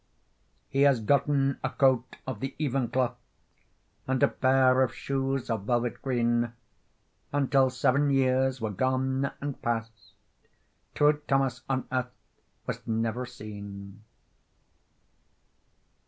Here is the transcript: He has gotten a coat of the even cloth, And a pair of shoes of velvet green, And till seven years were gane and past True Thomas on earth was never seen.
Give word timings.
He 0.67 0.81
has 0.81 0.99
gotten 0.99 1.59
a 1.63 1.69
coat 1.69 2.15
of 2.25 2.39
the 2.39 2.55
even 2.57 2.87
cloth, 2.87 3.17
And 4.07 4.23
a 4.23 4.29
pair 4.29 4.81
of 4.81 4.95
shoes 4.95 5.47
of 5.47 5.65
velvet 5.65 6.01
green, 6.01 6.53
And 7.31 7.51
till 7.51 7.69
seven 7.69 8.09
years 8.09 8.59
were 8.59 8.71
gane 8.71 9.29
and 9.41 9.61
past 9.61 9.91
True 10.95 11.21
Thomas 11.27 11.61
on 11.69 11.87
earth 11.91 12.09
was 12.65 12.79
never 12.87 13.27
seen. 13.27 14.01